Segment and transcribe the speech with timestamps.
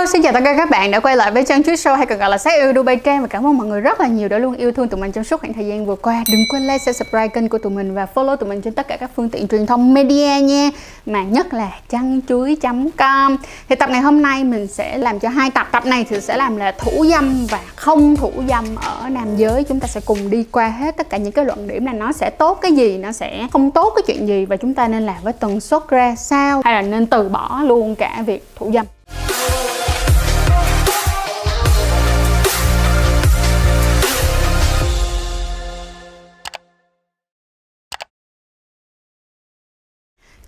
[0.00, 2.06] Hello, xin chào tất cả các bạn đã quay lại với Trang Chuối Show hay
[2.06, 4.28] còn gọi là Sách Yêu Dubai Trang và cảm ơn mọi người rất là nhiều
[4.28, 6.24] đã luôn yêu thương tụi mình trong suốt khoảng thời gian vừa qua.
[6.32, 8.88] Đừng quên like, share, subscribe kênh của tụi mình và follow tụi mình trên tất
[8.88, 10.70] cả các phương tiện truyền thông media nha.
[11.06, 13.36] Mà nhất là chăn chuối.com.
[13.68, 15.68] Thì tập ngày hôm nay mình sẽ làm cho hai tập.
[15.72, 19.64] Tập này thì sẽ làm là thủ dâm và không thủ dâm ở nam giới.
[19.64, 22.12] Chúng ta sẽ cùng đi qua hết tất cả những cái luận điểm là nó
[22.12, 25.02] sẽ tốt cái gì, nó sẽ không tốt cái chuyện gì và chúng ta nên
[25.02, 28.70] làm với tần suất ra sao hay là nên từ bỏ luôn cả việc thủ
[28.74, 28.86] dâm.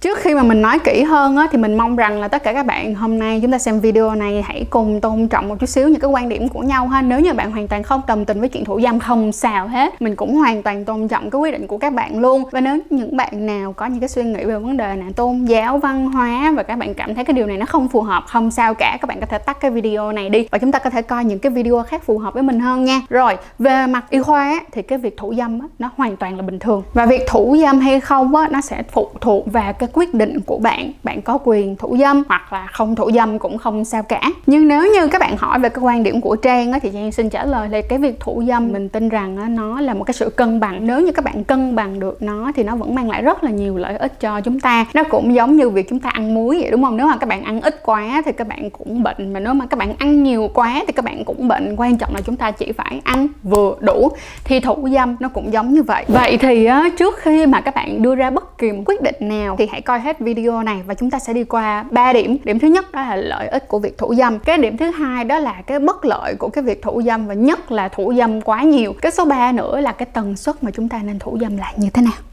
[0.02, 2.52] Trước khi mà mình nói kỹ hơn á, thì mình mong rằng là tất cả
[2.52, 5.66] các bạn hôm nay chúng ta xem video này hãy cùng tôn trọng một chút
[5.66, 7.02] xíu những cái quan điểm của nhau ha.
[7.02, 10.02] Nếu như bạn hoàn toàn không đồng tình với chuyện thủ dâm không sao hết,
[10.02, 12.44] mình cũng hoàn toàn tôn trọng cái quyết định của các bạn luôn.
[12.50, 15.44] Và nếu những bạn nào có những cái suy nghĩ về vấn đề là tôn
[15.44, 18.24] giáo, văn hóa và các bạn cảm thấy cái điều này nó không phù hợp,
[18.26, 20.78] không sao cả, các bạn có thể tắt cái video này đi và chúng ta
[20.78, 23.00] có thể coi những cái video khác phù hợp với mình hơn nha.
[23.08, 26.36] Rồi, về mặt y khoa á, thì cái việc thủ dâm á, nó hoàn toàn
[26.36, 26.82] là bình thường.
[26.94, 30.40] Và việc thủ dâm hay không á, nó sẽ phụ thuộc vào cái quyết định
[30.46, 34.02] của bạn bạn có quyền thủ dâm hoặc là không thủ dâm cũng không sao
[34.02, 34.22] cả.
[34.46, 37.12] Nhưng nếu như các bạn hỏi về cái quan điểm của trang á, thì trang
[37.12, 40.04] xin trả lời là cái việc thủ dâm mình tin rằng á, nó là một
[40.04, 40.86] cái sự cân bằng.
[40.86, 43.50] Nếu như các bạn cân bằng được nó thì nó vẫn mang lại rất là
[43.50, 44.86] nhiều lợi ích cho chúng ta.
[44.94, 46.96] Nó cũng giống như việc chúng ta ăn muối vậy đúng không?
[46.96, 49.66] Nếu mà các bạn ăn ít quá thì các bạn cũng bệnh mà nếu mà
[49.66, 51.76] các bạn ăn nhiều quá thì các bạn cũng bệnh.
[51.76, 54.08] Quan trọng là chúng ta chỉ phải ăn vừa đủ
[54.44, 56.04] thì thủ dâm nó cũng giống như vậy.
[56.08, 59.16] Vậy thì á, trước khi mà các bạn đưa ra bất kỳ một quyết định
[59.20, 62.36] nào thì hãy coi hết video này và chúng ta sẽ đi qua 3 điểm.
[62.44, 64.38] Điểm thứ nhất đó là lợi ích của việc thủ dâm.
[64.38, 67.34] Cái điểm thứ hai đó là cái bất lợi của cái việc thủ dâm và
[67.34, 68.94] nhất là thủ dâm quá nhiều.
[69.02, 71.72] Cái số 3 nữa là cái tần suất mà chúng ta nên thủ dâm là
[71.76, 72.31] như thế nào?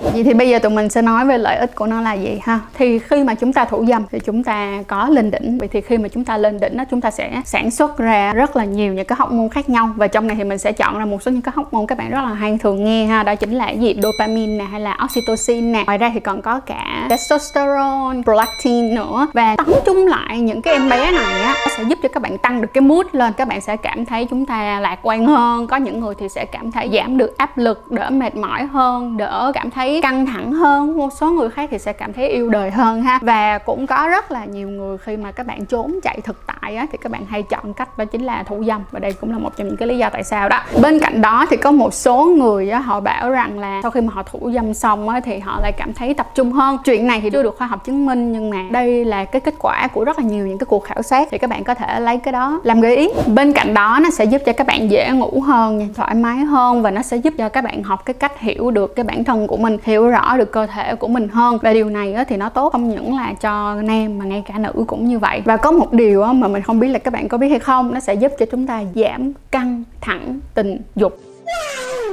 [0.00, 2.40] Vậy thì bây giờ tụi mình sẽ nói về lợi ích của nó là gì
[2.42, 2.60] ha?
[2.74, 5.58] Thì khi mà chúng ta thủ dâm thì chúng ta có lên đỉnh.
[5.58, 8.32] Vậy thì khi mà chúng ta lên đỉnh đó chúng ta sẽ sản xuất ra
[8.32, 9.90] rất là nhiều những cái hóc môn khác nhau.
[9.96, 11.98] Và trong này thì mình sẽ chọn ra một số những cái hóc môn các
[11.98, 13.22] bạn rất là hay thường nghe ha.
[13.22, 13.94] Đó chính là gì?
[14.02, 15.84] Dopamine nè hay là oxytocin nè.
[15.86, 19.26] Ngoài ra thì còn có cả testosterone, prolactin nữa.
[19.32, 22.38] Và tóm chung lại những cái em bé này á sẽ giúp cho các bạn
[22.38, 23.32] tăng được cái mood lên.
[23.36, 25.66] Các bạn sẽ cảm thấy chúng ta lạc quan hơn.
[25.66, 29.16] Có những người thì sẽ cảm thấy giảm được áp lực, đỡ mệt mỏi hơn,
[29.16, 32.50] đỡ cảm thấy căng thẳng hơn, một số người khác thì sẽ cảm thấy yêu
[32.50, 33.18] đời hơn ha.
[33.22, 36.61] Và cũng có rất là nhiều người khi mà các bạn trốn chạy thực tại
[36.62, 38.82] á, thì các bạn hay chọn cách đó chính là thủ dâm.
[38.90, 40.60] Và đây cũng là một trong những cái lý do tại sao đó.
[40.82, 44.00] Bên cạnh đó thì có một số người á, họ bảo rằng là sau khi
[44.00, 46.78] mà họ thủ dâm xong á, thì họ lại cảm thấy tập trung hơn.
[46.84, 49.54] Chuyện này thì chưa được khoa học chứng minh nhưng mà đây là cái kết
[49.58, 51.28] quả của rất là nhiều những cái cuộc khảo sát.
[51.30, 53.08] Thì các bạn có thể lấy cái đó làm gợi ý.
[53.26, 56.82] Bên cạnh đó nó sẽ giúp cho các bạn dễ ngủ hơn thoải mái hơn
[56.82, 59.46] và nó sẽ giúp cho các bạn học cái cách hiểu được cái bản thân
[59.46, 61.58] của mình hiểu rõ được cơ thể của mình hơn.
[61.62, 62.72] Và điều này thì nó tốt.
[62.72, 65.42] Không những là cho nam mà ngay cả nữ cũng như vậy.
[65.44, 67.94] Và có một điều mà mình không biết là các bạn có biết hay không,
[67.94, 71.20] nó sẽ giúp cho chúng ta giảm căng thẳng tình dục.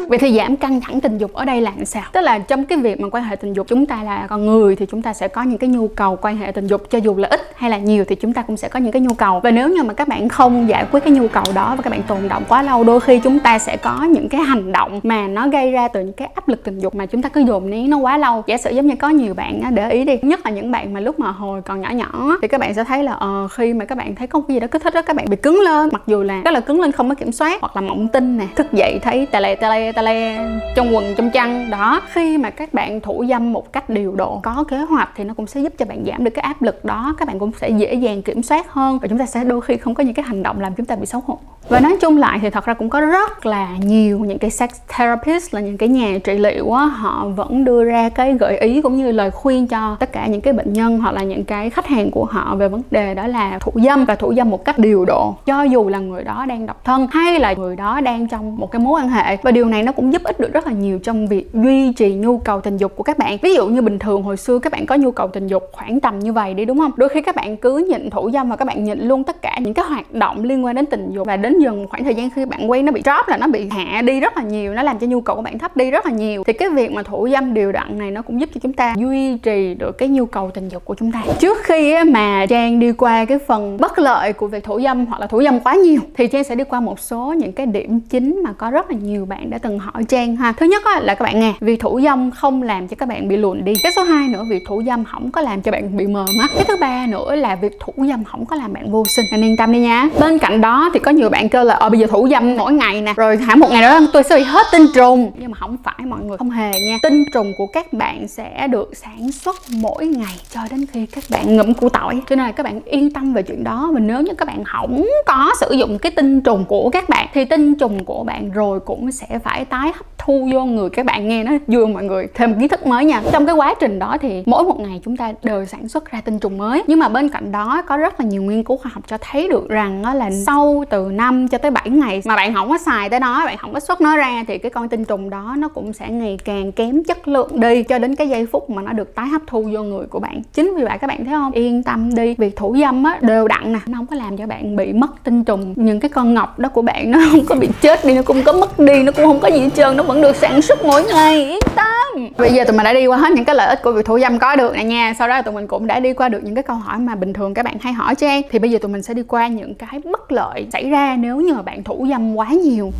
[0.09, 2.03] Vậy thì giảm căng thẳng tình dục ở đây là sao?
[2.13, 4.75] Tức là trong cái việc mà quan hệ tình dục chúng ta là con người
[4.75, 7.15] thì chúng ta sẽ có những cái nhu cầu quan hệ tình dục cho dù
[7.17, 9.39] là ít hay là nhiều thì chúng ta cũng sẽ có những cái nhu cầu.
[9.39, 11.89] Và nếu như mà các bạn không giải quyết cái nhu cầu đó và các
[11.89, 14.99] bạn tồn động quá lâu đôi khi chúng ta sẽ có những cái hành động
[15.03, 17.41] mà nó gây ra từ những cái áp lực tình dục mà chúng ta cứ
[17.41, 18.43] dồn nén nó quá lâu.
[18.47, 20.99] Giả sử giống như có nhiều bạn để ý đi, nhất là những bạn mà
[20.99, 23.85] lúc mà hồi còn nhỏ nhỏ thì các bạn sẽ thấy là ờ khi mà
[23.85, 25.89] các bạn thấy có cái gì đó kích thích đó các bạn bị cứng lên
[25.91, 28.37] mặc dù là rất là cứng lên không có kiểm soát hoặc là mộng tinh
[28.37, 30.39] nè thức dậy thấy tè lè tè lè ta le
[30.75, 31.69] trong quần, trong chăn.
[31.69, 35.23] Đó, khi mà các bạn thủ dâm một cách điều độ, có kế hoạch thì
[35.23, 37.15] nó cũng sẽ giúp cho bạn giảm được cái áp lực đó.
[37.17, 39.77] Các bạn cũng sẽ dễ dàng kiểm soát hơn và chúng ta sẽ đôi khi
[39.77, 42.17] không có những cái hành động làm chúng ta bị xấu hổ và nói chung
[42.17, 45.77] lại thì thật ra cũng có rất là nhiều những cái sex therapist là những
[45.77, 49.31] cái nhà trị liệu á, họ vẫn đưa ra cái gợi ý cũng như lời
[49.31, 52.25] khuyên cho tất cả những cái bệnh nhân hoặc là những cái khách hàng của
[52.25, 55.35] họ về vấn đề đó là thủ dâm và thủ dâm một cách điều độ.
[55.45, 58.71] Cho dù là người đó đang độc thân hay là người đó đang trong một
[58.71, 59.37] cái mối quan hệ.
[59.43, 62.13] Và điều này nó cũng giúp ích được rất là nhiều trong việc duy trì
[62.13, 63.37] nhu cầu tình dục của các bạn.
[63.41, 65.99] Ví dụ như bình thường hồi xưa các bạn có nhu cầu tình dục khoảng
[65.99, 66.91] tầm như vậy đi, đúng không?
[66.97, 69.59] Đôi khi các bạn cứ nhịn thủ dâm và các bạn nhịn luôn tất cả
[69.61, 71.27] những cái hoạt động liên quan đến tình dục.
[71.27, 73.67] Và đến dần khoảng thời gian khi bạn quen nó bị drop là nó bị
[73.69, 76.05] hạ đi rất là nhiều, nó làm cho nhu cầu của bạn thấp đi rất
[76.05, 76.43] là nhiều.
[76.43, 78.93] Thì cái việc mà thủ dâm điều đặn này nó cũng giúp cho chúng ta
[78.97, 81.23] duy trì được cái nhu cầu tình dục của chúng ta.
[81.39, 85.21] Trước khi mà trang đi qua cái phần bất lợi của việc thủ dâm hoặc
[85.21, 87.99] là thủ dâm quá nhiều, thì trang sẽ đi qua một số những cái điểm
[87.99, 90.51] chính mà có rất là nhiều bạn đã từng hỏi trang ha.
[90.51, 93.27] Thứ nhất là các bạn à, nghe việc thủ dâm không làm cho các bạn
[93.27, 93.73] bị lùn đi.
[93.83, 96.51] Cái số 2 nữa, việc thủ dâm không có làm cho bạn bị mờ mắt.
[96.55, 99.25] Cái thứ ba nữa là việc thủ dâm không có làm bạn vô sinh.
[99.31, 100.09] Anh yên tâm đi nha.
[100.19, 102.57] Bên cạnh đó thì có nhiều bạn bạn kêu là ờ bây giờ thủ dâm
[102.57, 103.13] mỗi ngày nè.
[103.17, 105.31] Rồi hả một ngày đó tôi sẽ bị hết tinh trùng.
[105.39, 106.37] Nhưng mà không phải mọi người.
[106.37, 106.97] Không hề nha.
[107.03, 111.23] Tinh trùng của các bạn sẽ được sản xuất mỗi ngày cho đến khi các
[111.29, 113.91] bạn ngậm củ tỏi cho nên là các bạn yên tâm về chuyện đó.
[113.93, 117.27] Và nếu như các bạn không có sử dụng cái tinh trùng của các bạn
[117.33, 121.05] thì tinh trùng của bạn rồi cũng sẽ phải tái hấp thu vô người các
[121.05, 121.27] bạn.
[121.27, 122.27] Nghe nó vui mọi người?
[122.33, 123.21] Thêm kiến thức mới nha.
[123.31, 126.21] Trong cái quá trình đó thì mỗi một ngày chúng ta đều sản xuất ra
[126.21, 126.83] tinh trùng mới.
[126.87, 129.47] Nhưng mà bên cạnh đó có rất là nhiều nghiên cứu khoa học cho thấy
[129.47, 133.09] được rằng là sau từ 5 cho tới 7 ngày mà bạn không có xài
[133.09, 135.67] tới nó bạn không có xuất nó ra thì cái con tinh trùng đó nó
[135.67, 138.93] cũng sẽ ngày càng kém chất lượng đi cho đến cái giây phút mà nó
[138.93, 140.41] được tái hấp thu vô người của bạn.
[140.53, 141.51] Chính vì vậy các bạn thấy không?
[141.51, 143.79] Yên tâm đi việc thủ dâm á, đều đặn nè.
[143.85, 145.73] Nó không có làm cho bạn bị mất tinh trùng.
[145.75, 148.43] Những cái con ngọc đó của bạn nó không có bị chết đi, nó cũng
[148.43, 150.85] có mất đi, nó cũng không có gì hết trơn, nó vẫn được sản xuất
[150.85, 151.45] mỗi ngày.
[151.45, 151.98] Yên tâm
[152.37, 154.19] bây giờ tụi mình đã đi qua hết những cái lợi ích của việc thủ
[154.19, 155.13] dâm có được nè nha.
[155.19, 157.33] Sau đó tụi mình cũng đã đi qua được những cái câu hỏi mà bình
[157.33, 158.43] thường các bạn hay hỏi cho em.
[158.51, 161.37] Thì bây giờ tụi mình sẽ đi qua những cái bất lợi xảy ra nếu
[161.37, 162.91] như mà bạn thủ dâm quá nhiều.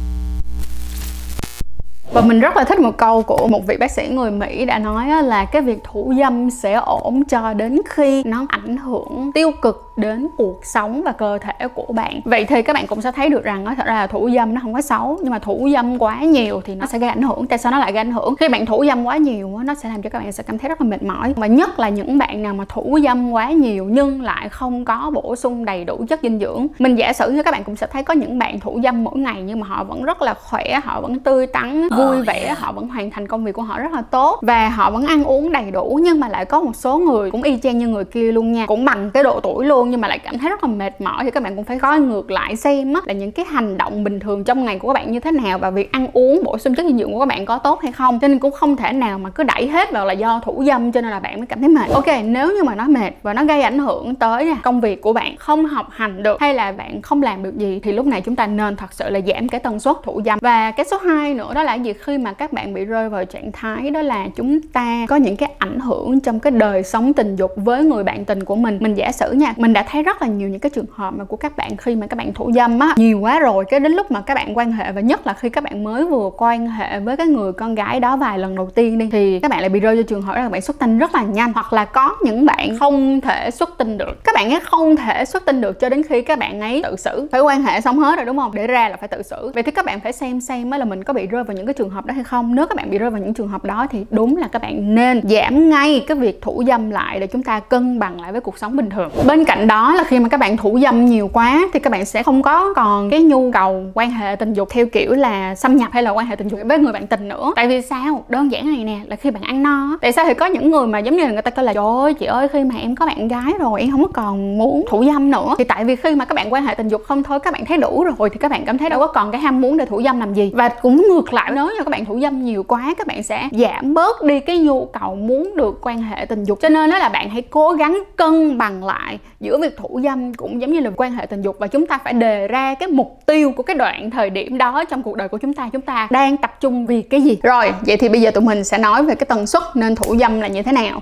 [2.14, 4.80] Và mình rất là thích một câu của một vị bác sĩ người Mỹ đã
[4.80, 9.52] nói là cái việc thủ dâm sẽ ổn cho đến khi nó ảnh hưởng tiêu
[9.62, 12.22] cực đến cuộc sống và cơ thể của bạn.
[12.26, 14.54] Vậy thì các bạn cũng sẽ thấy được rằng nó thật ra là thủ dâm
[14.54, 17.22] nó không có xấu nhưng mà thủ dâm quá nhiều thì nó sẽ gây ảnh
[17.22, 17.48] hưởng.
[17.48, 18.36] Tại sao nó lại gây ảnh hưởng?
[18.36, 20.70] Khi bạn thủ dâm quá nhiều nó sẽ làm cho các bạn sẽ cảm thấy
[20.70, 21.34] rất là mệt mỏi.
[21.36, 25.12] Và nhất là những bạn nào mà thủ dâm quá nhiều nhưng lại không có
[25.14, 26.68] bổ sung đầy đủ chất dinh dưỡng.
[26.80, 29.18] Mình giả sử như các bạn cũng sẽ thấy có những bạn thủ dâm mỗi
[29.18, 32.72] ngày nhưng mà họ vẫn rất là khỏe họ vẫn tươi tắn vui vẻ họ
[32.72, 35.52] vẫn hoàn thành công việc của họ rất là tốt và họ vẫn ăn uống
[35.52, 38.32] đầy đủ nhưng mà lại có một số người cũng y chang như người kia
[38.32, 38.66] luôn nha.
[38.66, 41.24] Cũng bằng cái độ tuổi luôn nhưng mà lại cảm thấy rất là mệt mỏi
[41.24, 44.04] thì các bạn cũng phải coi ngược lại xem á, là những cái hành động
[44.04, 46.58] bình thường trong ngày của các bạn như thế nào và việc ăn uống, bổ
[46.58, 48.20] sung chất dinh dưỡng của các bạn có tốt hay không.
[48.20, 50.92] Cho nên cũng không thể nào mà cứ đẩy hết vào là do thủ dâm,
[50.92, 51.90] cho nên là bạn mới cảm thấy mệt.
[51.94, 55.02] Ok, nếu như mà nó mệt và nó gây ảnh hưởng tới à, công việc
[55.02, 58.06] của bạn, không học hành được hay là bạn không làm được gì, thì lúc
[58.06, 60.40] này chúng ta nên thật sự là giảm cái tần suất thủ dâm.
[60.42, 61.94] Và cái số 2 nữa đó là gì?
[61.94, 65.36] Khi mà các bạn bị rơi vào trạng thái đó là chúng ta có những
[65.36, 68.78] cái ảnh hưởng trong cái đời sống tình dục với người bạn tình của mình.
[68.82, 71.14] Mình giả sử nha, mình mình đã thấy rất là nhiều những cái trường hợp
[71.14, 73.80] mà của các bạn khi mà các bạn thủ dâm á nhiều quá rồi cái
[73.80, 76.30] đến lúc mà các bạn quan hệ và nhất là khi các bạn mới vừa
[76.38, 79.52] quan hệ với cái người con gái đó vài lần đầu tiên đi thì các
[79.52, 81.74] bạn lại bị rơi vào trường hợp là bạn xuất tinh rất là nhanh hoặc
[81.74, 85.46] là có những bạn không thể xuất tinh được các bạn ấy không thể xuất
[85.46, 88.16] tinh được cho đến khi các bạn ấy tự xử phải quan hệ xong hết
[88.16, 90.42] rồi đúng không để ra là phải tự xử vậy thì các bạn phải xem
[90.42, 92.56] xem mới là mình có bị rơi vào những cái trường hợp đó hay không
[92.56, 94.96] nếu các bạn bị rơi vào những trường hợp đó thì đúng là các bạn
[94.96, 98.42] nên giảm ngay cái việc thủ dâm lại để chúng ta cân bằng lại với
[98.42, 101.30] cuộc sống bình thường bên cạnh đó là khi mà các bạn thủ dâm nhiều
[101.34, 104.68] quá thì các bạn sẽ không có còn cái nhu cầu quan hệ tình dục
[104.72, 107.28] theo kiểu là xâm nhập hay là quan hệ tình dục với người bạn tình
[107.28, 107.52] nữa.
[107.56, 108.24] Tại vì sao?
[108.30, 110.88] Đơn giản này nè, là khi bạn ăn no tại sao thì có những người
[110.88, 112.96] mà giống như là người ta kêu là, trời ơi, chị ơi, khi mà em
[112.96, 115.56] có bạn gái rồi, em không có còn muốn thủ dâm nữa.
[115.58, 117.66] Thì tại vì khi mà các bạn quan hệ tình dục không thôi, các bạn
[117.66, 119.86] thấy đủ rồi thì các bạn cảm thấy đâu có còn cái ham muốn để
[119.86, 120.52] thủ dâm làm gì.
[120.56, 123.50] Và cũng ngược lại, nếu như các bạn thủ dâm nhiều quá, các bạn sẽ
[123.52, 126.60] giảm bớt đi cái nhu cầu muốn được quan hệ tình dục.
[126.62, 130.34] Cho nên đó là bạn hãy cố gắng cân bằng lại giữa việc thủ dâm
[130.34, 132.90] cũng giống như là quan hệ tình dục và chúng ta phải đề ra cái
[132.90, 135.70] mục tiêu của cái đoạn thời điểm đó trong cuộc đời của chúng ta.
[135.74, 137.38] Chúng ta đang tập trung vì cái gì?
[137.44, 140.18] Rồi, vậy thì bây giờ tụi mình sẽ nói về cái tần suất nên thủ
[140.18, 141.02] dâm là như thế nào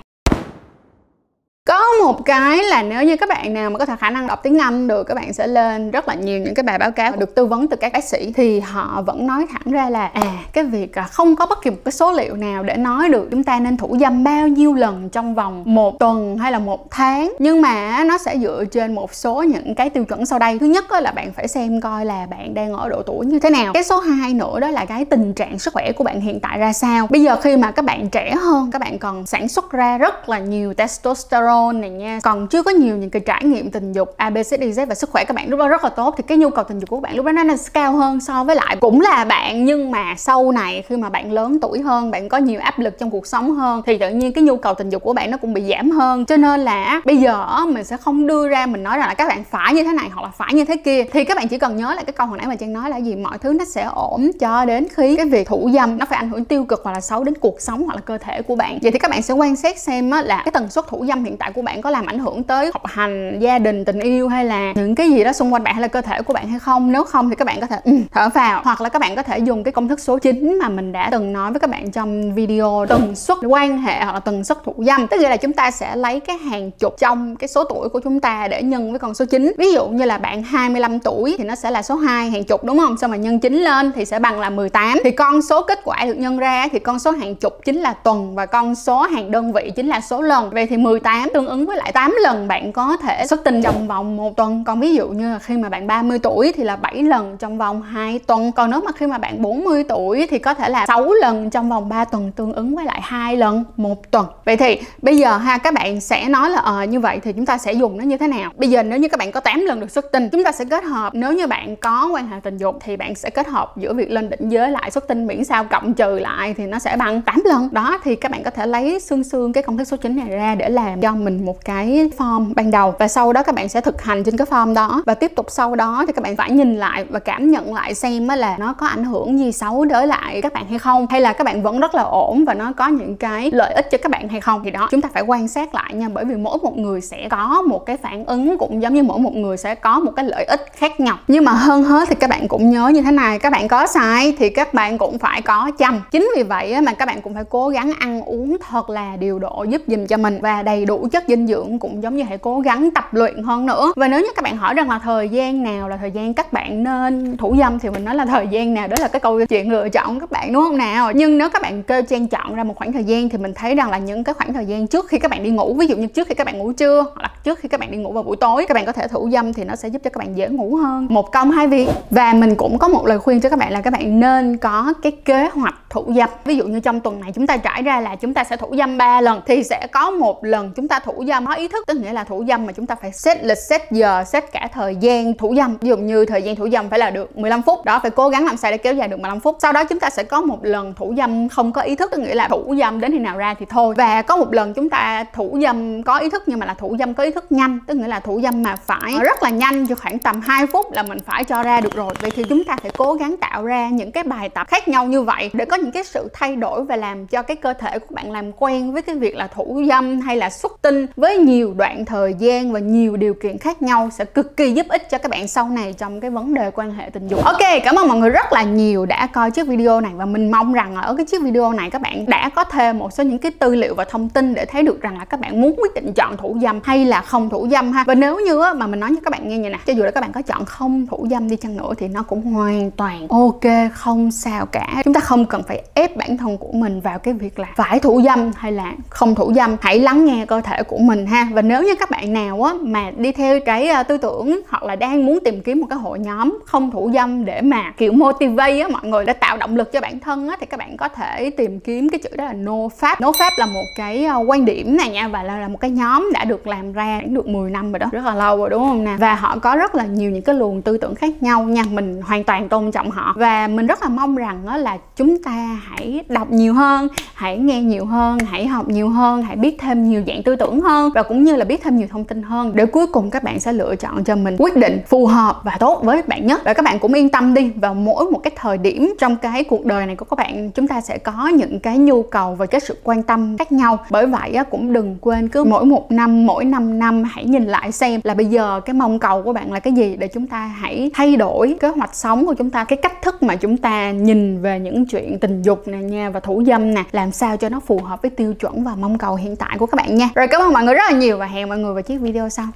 [1.68, 4.42] có một cái là nếu như các bạn nào mà có thể khả năng đọc
[4.42, 7.12] tiếng Anh được, các bạn sẽ lên rất là nhiều những cái bài báo cáo
[7.16, 8.32] được tư vấn từ các bác sĩ.
[8.36, 11.76] Thì họ vẫn nói thẳng ra là à cái việc không có bất kỳ một
[11.84, 15.08] cái số liệu nào để nói được chúng ta nên thủ dâm bao nhiêu lần
[15.08, 17.32] trong vòng một tuần hay là một tháng.
[17.38, 20.58] Nhưng mà nó sẽ dựa trên một số những cái tiêu chuẩn sau đây.
[20.58, 23.50] Thứ nhất là bạn phải xem coi là bạn đang ở độ tuổi như thế
[23.50, 23.72] nào.
[23.72, 26.58] Cái số 2 nữa đó là cái tình trạng sức khỏe của bạn hiện tại
[26.58, 27.06] ra sao.
[27.10, 30.28] Bây giờ khi mà các bạn trẻ hơn, các bạn còn sản xuất ra rất
[30.28, 32.20] là nhiều testosterone hormone này nha.
[32.22, 35.34] Còn chưa có nhiều những cái trải nghiệm tình dục ABCDZ và sức khỏe các
[35.34, 37.26] bạn lúc đó rất là tốt, thì cái nhu cầu tình dục của bạn lúc
[37.26, 40.96] đó nó cao hơn so với lại cũng là bạn, nhưng mà sau này khi
[40.96, 43.98] mà bạn lớn tuổi hơn, bạn có nhiều áp lực trong cuộc sống hơn, thì
[43.98, 46.24] tự nhiên cái nhu cầu tình dục của bạn nó cũng bị giảm hơn.
[46.24, 49.28] Cho nên là bây giờ mình sẽ không đưa ra mình nói rằng là các
[49.28, 51.04] bạn phải như thế này hoặc là phải như thế kia.
[51.12, 52.96] Thì các bạn chỉ cần nhớ lại cái câu hồi nãy mà trang nói là
[52.96, 53.16] gì?
[53.16, 56.28] Mọi thứ nó sẽ ổn cho đến khi cái việc thủ dâm nó phải ảnh
[56.28, 58.78] hưởng tiêu cực hoặc là xấu đến cuộc sống hoặc là cơ thể của bạn.
[58.82, 61.36] Vậy thì các bạn sẽ quan sát xem là cái tần suất thủ dâm hiện
[61.36, 64.44] tại của bạn có làm ảnh hưởng tới học hành, gia đình, tình yêu hay
[64.44, 66.58] là những cái gì đó xung quanh bạn hay là cơ thể của bạn hay
[66.58, 66.92] không?
[66.92, 68.60] Nếu không thì các bạn có thể ừ, thở vào.
[68.64, 71.08] Hoặc là các bạn có thể dùng cái công thức số 9 mà mình đã
[71.10, 74.64] từng nói với các bạn trong video, tần suất quan hệ hoặc là tần suất
[74.64, 75.06] thủ dâm.
[75.06, 78.20] Tức là chúng ta sẽ lấy cái hàng chục trong cái số tuổi của chúng
[78.20, 81.44] ta để nhân với con số 9 ví dụ như là bạn 25 tuổi thì
[81.44, 82.96] nó sẽ là số 2 hàng chục, đúng không?
[82.96, 86.04] Xong mà nhân 9 lên thì sẽ bằng là 18 thì con số kết quả
[86.04, 89.30] được nhân ra thì con số hàng chục chính là tuần và con số hàng
[89.30, 90.50] đơn vị chính là số lần.
[90.50, 93.62] Vậy thì 18 tháng tương ứng với lại 8 lần bạn có thể xuất tinh
[93.62, 94.64] trong vòng một tuần.
[94.64, 97.58] Còn ví dụ như là khi mà bạn 30 tuổi thì là 7 lần trong
[97.58, 98.52] vòng 2 tuần.
[98.52, 101.68] Còn nếu mà khi mà bạn 40 tuổi thì có thể là 6 lần trong
[101.68, 104.26] vòng 3 tuần tương ứng với lại hai lần một tuần.
[104.44, 107.32] Vậy thì bây giờ ha các bạn sẽ nói là ờ à, như vậy thì
[107.32, 108.52] chúng ta sẽ dùng nó như thế nào?
[108.56, 110.64] Bây giờ nếu như các bạn có 8 lần được xuất tinh chúng ta sẽ
[110.64, 113.76] kết hợp nếu như bạn có quan hệ tình dục thì bạn sẽ kết hợp
[113.76, 116.78] giữa việc lên đỉnh giới lại xuất tinh miễn sao cộng trừ lại thì nó
[116.78, 117.68] sẽ bằng 8 lần.
[117.72, 120.28] Đó thì các bạn có thể lấy xương xương cái công thức số 9 này
[120.28, 123.68] ra để làm cho mình một cái form ban đầu và sau đó các bạn
[123.68, 125.02] sẽ thực hành trên cái form đó.
[125.06, 127.94] Và tiếp tục sau đó thì các bạn phải nhìn lại và cảm nhận lại
[127.94, 131.20] xem là nó có ảnh hưởng gì xấu đối lại các bạn hay không, hay
[131.20, 133.98] là các bạn vẫn rất là ổn và nó có những cái lợi ích cho
[133.98, 134.60] các bạn hay không.
[134.64, 137.28] Thì đó, chúng ta phải quan sát lại nha, bởi vì mỗi một người sẽ
[137.30, 140.24] có một cái phản ứng cũng giống như mỗi một người sẽ có một cái
[140.24, 141.16] lợi ích khác nhau.
[141.28, 143.86] Nhưng mà hơn hết thì các bạn cũng nhớ như thế này, các bạn có
[143.86, 146.02] sai thì các bạn cũng phải có chăm.
[146.10, 149.38] Chính vì vậy mà các bạn cũng phải cố gắng ăn uống thật là điều
[149.38, 152.38] độ giúp dùm cho mình và đầy đủ chất dinh dưỡng cũng giống như hãy
[152.38, 155.28] cố gắng tập luyện hơn nữa và nếu như các bạn hỏi rằng là thời
[155.28, 158.46] gian nào là thời gian các bạn nên thủ dâm thì mình nói là thời
[158.46, 161.38] gian nào đó là cái câu chuyện lựa chọn các bạn đúng không nào nhưng
[161.38, 163.90] nếu các bạn kêu chen chọn ra một khoảng thời gian thì mình thấy rằng
[163.90, 166.06] là những cái khoảng thời gian trước khi các bạn đi ngủ ví dụ như
[166.06, 168.22] trước khi các bạn ngủ trưa hoặc là trước khi các bạn đi ngủ vào
[168.22, 170.36] buổi tối các bạn có thể thủ dâm thì nó sẽ giúp cho các bạn
[170.36, 173.48] dễ ngủ hơn một công hai việc và mình cũng có một lời khuyên cho
[173.48, 176.80] các bạn là các bạn nên có cái kế hoạch thủ dâm ví dụ như
[176.80, 179.40] trong tuần này chúng ta trải ra là chúng ta sẽ thủ dâm 3 lần
[179.46, 182.24] thì sẽ có một lần chúng ta thủ dâm có ý thức tức nghĩa là
[182.24, 185.54] thủ dâm mà chúng ta phải set lịch, set giờ, set cả thời gian thủ
[185.56, 185.76] dâm.
[185.80, 188.28] Ví dụ như thời gian thủ dâm phải là được 15 phút, đó, phải cố
[188.28, 189.56] gắng làm sao để kéo dài được 15 phút.
[189.62, 192.18] Sau đó chúng ta sẽ có một lần thủ dâm không có ý thức tức
[192.18, 193.94] nghĩa là thủ dâm đến khi nào ra thì thôi.
[193.96, 196.96] Và có một lần chúng ta thủ dâm có ý thức nhưng mà là thủ
[196.98, 199.86] dâm có ý thức nhanh, tức nghĩa là thủ dâm mà phải rất là nhanh,
[199.86, 202.14] cho khoảng tầm 2 phút là mình phải cho ra được rồi.
[202.20, 205.06] Vậy thì chúng ta phải cố gắng tạo ra những cái bài tập khác nhau
[205.06, 207.98] như vậy để có những cái sự thay đổi và làm cho cái cơ thể
[207.98, 211.38] của bạn làm quen với cái việc là thủ dâm hay là xuất tinh với
[211.38, 215.10] nhiều đoạn thời gian và nhiều điều kiện khác nhau sẽ cực kỳ giúp ích
[215.10, 217.44] cho các bạn sau này trong cái vấn đề quan hệ tình dục.
[217.44, 220.50] Ok, cảm ơn mọi người rất là nhiều đã coi chiếc video này và mình
[220.50, 223.38] mong rằng ở cái chiếc video này các bạn đã có thêm một số những
[223.38, 225.94] cái tư liệu và thông tin để thấy được rằng là các bạn muốn quyết
[225.94, 228.04] định chọn thủ dâm hay là không thủ dâm ha.
[228.06, 230.10] Và nếu như mà mình nói cho các bạn nghe như nè, cho dù là
[230.10, 233.28] các bạn có chọn không thủ dâm đi chăng nữa thì nó cũng hoàn toàn
[233.28, 235.02] ok, không sao cả.
[235.04, 237.98] Chúng ta không cần phải ép bản thân của mình vào cái việc là phải
[237.98, 239.76] thủ dâm hay là không thủ dâm.
[239.80, 241.48] Hãy lắng nghe cơ thể của mình ha.
[241.52, 244.82] Và nếu như các bạn nào á mà đi theo cái à, tư tưởng hoặc
[244.82, 248.12] là đang muốn tìm kiếm một cái hội nhóm không thủ dâm để mà kiểu
[248.12, 250.96] motivate á mọi người để tạo động lực cho bản thân á thì các bạn
[250.96, 253.20] có thể tìm kiếm cái chữ đó là no pháp.
[253.20, 255.90] No pháp là một cái à, quan điểm này nha và là, là một cái
[255.90, 258.06] nhóm đã được làm ra được 10 năm rồi đó.
[258.12, 259.16] Rất là lâu rồi đúng không nè?
[259.18, 261.82] Và họ có rất là nhiều những cái luồng tư tưởng khác nhau nha.
[261.90, 263.34] Mình hoàn toàn tôn trọng họ.
[263.36, 267.58] Và mình rất là mong rằng đó là chúng ta hãy đọc nhiều hơn hãy
[267.58, 271.10] nghe nhiều hơn hãy học nhiều hơn hãy biết thêm nhiều dạng tư tưởng hơn
[271.14, 272.72] và cũng như là biết thêm nhiều thông tin hơn.
[272.74, 275.76] Để cuối cùng các bạn sẽ lựa chọn cho mình quyết định phù hợp và
[275.80, 276.60] tốt với bạn nhất.
[276.64, 279.64] Và các bạn cũng yên tâm đi, vào mỗi một cái thời điểm trong cái
[279.64, 282.66] cuộc đời này của các bạn, chúng ta sẽ có những cái nhu cầu và
[282.66, 283.98] cái sự quan tâm khác nhau.
[284.10, 287.92] Bởi vậy cũng đừng quên cứ mỗi một năm, mỗi năm năm, hãy nhìn lại
[287.92, 290.66] xem là bây giờ cái mong cầu của bạn là cái gì để chúng ta
[290.66, 294.10] hãy thay đổi kế hoạch sống của chúng ta, cái cách thức mà chúng ta
[294.10, 297.68] nhìn về những chuyện tình dục nè nha và thủ dâm nè, làm sao cho
[297.68, 300.28] nó phù hợp với tiêu chuẩn và mong cầu hiện tại của các bạn nha.
[300.34, 302.48] Rồi cảm ơn mọi người rất là nhiều và hẹn mọi người vào chiếc video
[302.48, 302.66] sau.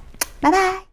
[0.41, 0.83] Bye bye.